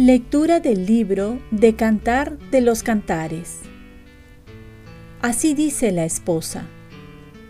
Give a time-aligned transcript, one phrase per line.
[0.00, 3.62] Lectura del libro de Cantar de los Cantares.
[5.20, 6.66] Así dice la esposa.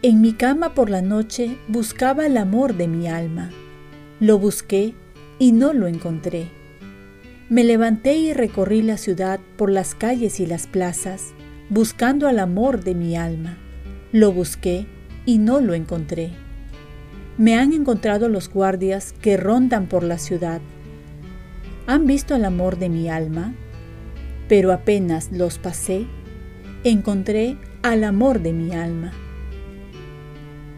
[0.00, 3.50] En mi cama por la noche buscaba el amor de mi alma.
[4.18, 4.94] Lo busqué
[5.38, 6.57] y no lo encontré.
[7.48, 11.32] Me levanté y recorrí la ciudad por las calles y las plazas,
[11.70, 13.56] buscando al amor de mi alma.
[14.12, 14.86] Lo busqué
[15.24, 16.32] y no lo encontré.
[17.36, 20.60] Me han encontrado los guardias que rondan por la ciudad
[21.88, 23.54] han visto el amor de mi alma,
[24.46, 26.06] pero apenas los pasé,
[26.84, 29.10] encontré al amor de mi alma.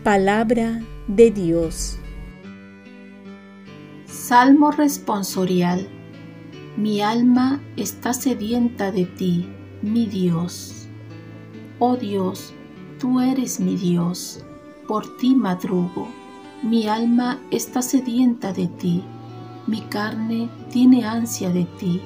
[0.05, 1.99] Palabra de Dios.
[4.07, 5.89] Salmo responsorial.
[6.77, 9.49] Mi alma está sedienta de ti,
[9.83, 10.89] mi Dios.
[11.79, 12.53] Oh Dios,
[12.99, 14.45] tú eres mi Dios,
[14.87, 16.09] por ti madrugo.
[16.63, 19.05] Mi alma está sedienta de ti
[19.71, 22.01] mi carne tiene ansia de ti,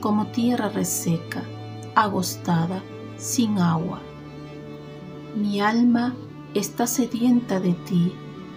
[0.00, 1.42] como tierra reseca,
[1.96, 2.82] agostada,
[3.16, 4.00] sin agua.
[5.34, 6.14] Mi alma
[6.54, 8.12] está sedienta de ti,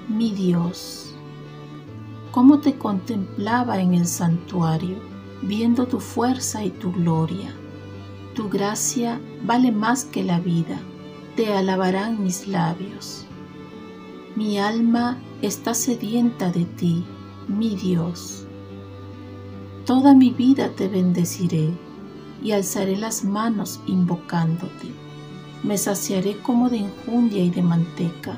[0.07, 1.15] mi Dios.
[2.31, 4.97] Cómo te contemplaba en el santuario,
[5.43, 7.53] viendo tu fuerza y tu gloria.
[8.33, 10.79] Tu gracia vale más que la vida,
[11.35, 13.25] te alabarán mis labios.
[14.35, 17.03] Mi alma está sedienta de ti,
[17.47, 18.47] mi Dios.
[19.85, 21.69] Toda mi vida te bendeciré
[22.41, 24.91] y alzaré las manos invocándote.
[25.61, 28.37] Me saciaré como de enjundia y de manteca,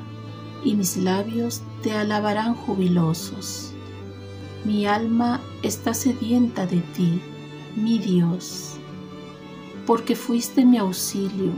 [0.64, 3.75] y mis labios te alabarán jubilosos.
[4.66, 7.20] Mi alma está sedienta de ti,
[7.76, 8.72] mi Dios,
[9.86, 11.52] porque fuiste mi auxilio,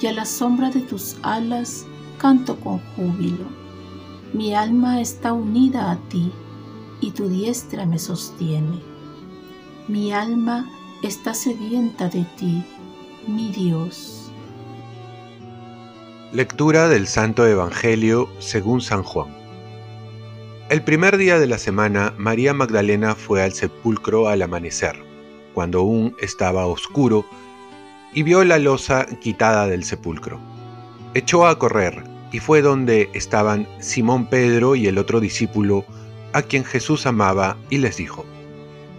[0.00, 1.84] y a la sombra de tus alas
[2.16, 3.46] canto con júbilo.
[4.32, 6.30] Mi alma está unida a ti
[7.00, 8.80] y tu diestra me sostiene.
[9.88, 10.70] Mi alma
[11.02, 12.62] está sedienta de ti,
[13.26, 14.30] mi Dios.
[16.32, 19.43] Lectura del Santo Evangelio según San Juan.
[20.74, 24.96] El primer día de la semana, María Magdalena fue al sepulcro al amanecer,
[25.54, 27.24] cuando aún estaba oscuro,
[28.12, 30.40] y vio la losa quitada del sepulcro.
[31.14, 32.02] Echó a correr
[32.32, 35.84] y fue donde estaban Simón Pedro y el otro discípulo
[36.32, 38.26] a quien Jesús amaba y les dijo,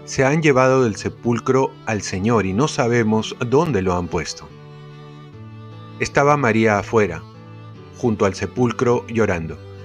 [0.05, 4.47] Se han llevado del sepulcro al Señor y no sabemos dónde lo han puesto.
[5.99, 7.21] Estaba María afuera,
[7.97, 9.57] junto al sepulcro, llorando.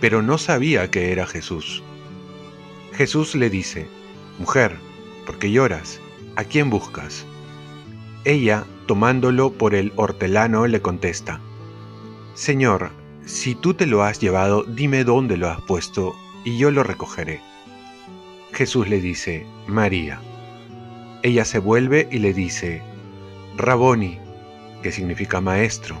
[0.00, 1.82] pero no sabía que era Jesús.
[2.92, 3.86] Jesús le dice,
[4.38, 4.76] Mujer,
[5.26, 6.00] ¿por qué lloras?
[6.36, 7.26] ¿A quién buscas?
[8.24, 11.40] Ella, tomándolo por el hortelano, le contesta,
[12.34, 12.90] Señor,
[13.26, 17.40] si tú te lo has llevado, dime dónde lo has puesto, y yo lo recogeré.
[18.52, 20.20] Jesús le dice, María.
[21.22, 22.82] Ella se vuelve y le dice,
[23.56, 24.18] Raboni,
[24.82, 25.96] que significa maestro.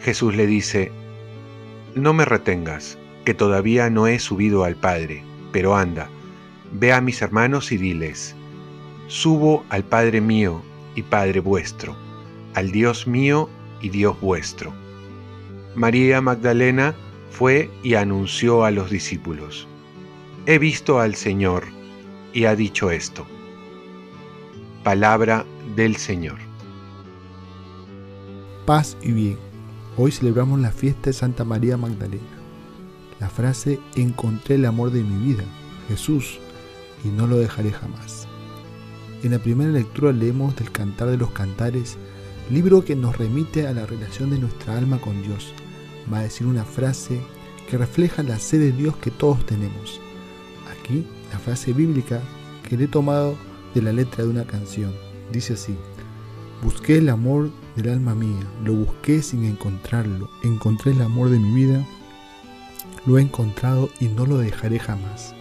[0.00, 0.92] Jesús le dice,
[1.94, 5.22] No me retengas, que todavía no he subido al Padre,
[5.52, 6.08] pero anda,
[6.72, 8.34] ve a mis hermanos y diles,
[9.06, 10.62] Subo al Padre mío
[10.94, 11.94] y Padre vuestro,
[12.54, 13.50] al Dios mío
[13.82, 14.72] y Dios vuestro.
[15.74, 16.94] María Magdalena
[17.30, 19.68] fue y anunció a los discípulos,
[20.46, 21.64] he visto al Señor
[22.32, 23.26] y ha dicho esto.
[24.84, 25.44] Palabra
[25.76, 26.38] del Señor.
[28.64, 29.36] Paz y bien.
[29.98, 32.37] Hoy celebramos la fiesta de Santa María Magdalena.
[33.20, 35.44] La frase encontré el amor de mi vida,
[35.88, 36.38] Jesús,
[37.04, 38.26] y no lo dejaré jamás.
[39.22, 41.96] En la primera lectura leemos del Cantar de los Cantares,
[42.50, 45.52] libro que nos remite a la relación de nuestra alma con Dios.
[46.12, 47.20] Va a decir una frase
[47.68, 50.00] que refleja la sed de Dios que todos tenemos
[51.32, 52.20] la frase bíblica
[52.66, 53.36] que le he tomado
[53.74, 54.92] de la letra de una canción.
[55.32, 55.76] Dice así,
[56.62, 61.52] busqué el amor del alma mía, lo busqué sin encontrarlo, encontré el amor de mi
[61.54, 61.86] vida,
[63.06, 65.34] lo he encontrado y no lo dejaré jamás.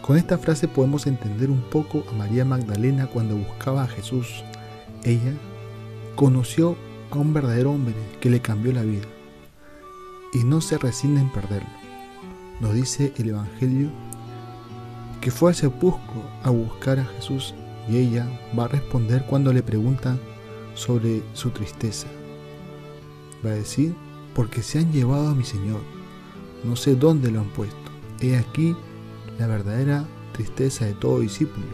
[0.00, 4.42] Con esta frase podemos entender un poco a María Magdalena cuando buscaba a Jesús.
[5.04, 5.32] Ella
[6.16, 6.76] conoció
[7.10, 9.06] a un verdadero hombre que le cambió la vida
[10.32, 11.68] y no se resigna en perderlo.
[12.60, 13.90] Nos dice el Evangelio
[15.20, 17.54] que fue al sepulcro a buscar a Jesús
[17.88, 18.26] y ella
[18.58, 20.18] va a responder cuando le preguntan
[20.74, 22.08] sobre su tristeza.
[23.44, 23.94] Va a decir,
[24.34, 25.80] porque se han llevado a mi Señor,
[26.64, 27.76] no sé dónde lo han puesto.
[28.20, 28.76] He aquí
[29.38, 31.66] la verdadera tristeza de todo discípulo,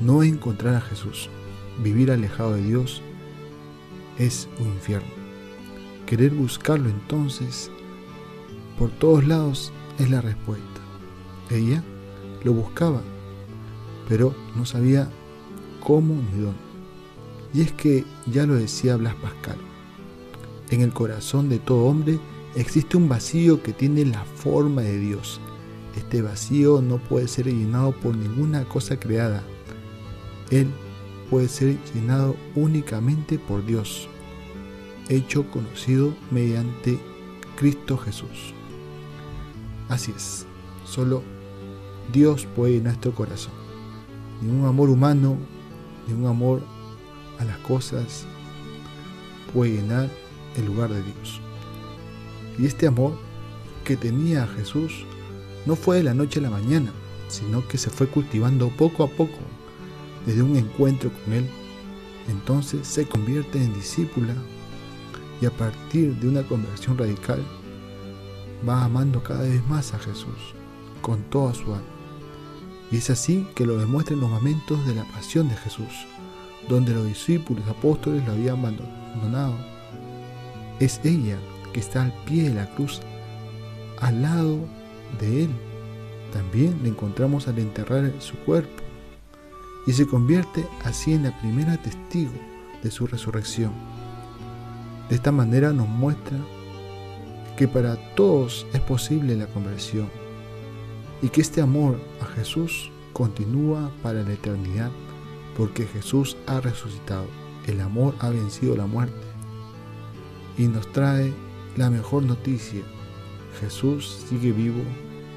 [0.00, 1.28] no encontrar a Jesús.
[1.82, 3.02] Vivir alejado de Dios
[4.18, 5.08] es un infierno.
[6.06, 7.70] Querer buscarlo entonces
[8.78, 10.64] por todos lados es la respuesta.
[11.50, 11.82] Ella
[12.44, 13.02] lo buscaba,
[14.08, 15.08] pero no sabía
[15.80, 16.60] cómo ni dónde.
[17.52, 19.58] Y es que ya lo decía Blas Pascal,
[20.70, 22.18] en el corazón de todo hombre
[22.54, 25.40] existe un vacío que tiene la forma de Dios.
[25.96, 29.42] Este vacío no puede ser llenado por ninguna cosa creada.
[30.50, 30.68] Él
[31.28, 34.08] puede ser llenado únicamente por Dios,
[35.08, 36.98] hecho conocido mediante
[37.56, 38.54] Cristo Jesús.
[39.88, 40.46] Así es,
[40.84, 41.22] solo
[42.12, 43.52] Dios puede en nuestro corazón.
[44.40, 45.36] Ningún amor humano,
[46.08, 46.62] ningún amor
[47.38, 48.24] a las cosas
[49.52, 50.08] puede llenar
[50.56, 51.40] el lugar de Dios.
[52.60, 53.14] Y este amor
[53.84, 55.06] que tenía Jesús
[55.64, 56.92] no fue de la noche a la mañana,
[57.28, 59.38] sino que se fue cultivando poco a poco
[60.26, 61.48] desde un encuentro con Él.
[62.28, 64.34] Entonces se convierte en discípula
[65.40, 67.42] y a partir de una conversión radical
[68.68, 70.54] va amando cada vez más a Jesús
[71.00, 71.82] con toda su alma.
[72.90, 76.06] Y es así que lo demuestra en los momentos de la pasión de Jesús,
[76.68, 79.54] donde los discípulos apóstoles lo habían abandonado.
[80.78, 81.38] Es ella
[81.72, 83.00] que está al pie de la cruz,
[84.00, 84.58] al lado
[85.18, 85.50] de él.
[86.32, 88.82] También le encontramos al enterrar su cuerpo
[89.86, 92.32] y se convierte así en la primera testigo
[92.82, 93.72] de su resurrección.
[95.08, 96.38] De esta manera nos muestra
[97.56, 100.08] que para todos es posible la conversión
[101.20, 104.90] y que este amor a Jesús continúa para la eternidad
[105.56, 107.26] porque Jesús ha resucitado.
[107.66, 109.20] El amor ha vencido la muerte
[110.56, 111.34] y nos trae
[111.80, 112.82] la mejor noticia.
[113.58, 114.82] Jesús sigue vivo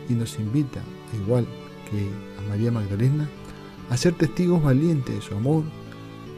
[0.10, 0.82] y nos invita,
[1.14, 1.48] igual
[1.90, 3.30] que a María Magdalena,
[3.90, 5.64] a ser testigos valientes de su amor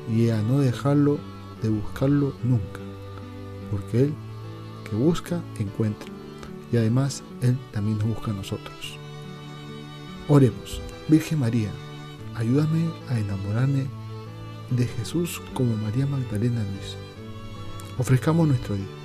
[0.07, 1.17] y a no dejarlo
[1.63, 2.81] de buscarlo nunca,
[3.71, 4.13] porque Él
[4.87, 6.07] que busca, encuentra,
[6.71, 8.99] y además Él también nos busca a nosotros.
[10.27, 11.71] Oremos, Virgen María,
[12.35, 13.87] ayúdame a enamorarme
[14.69, 16.97] de Jesús como María Magdalena hizo.
[17.97, 19.04] Ofrezcamos nuestro día.